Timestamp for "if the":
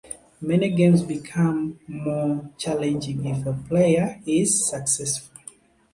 3.25-3.53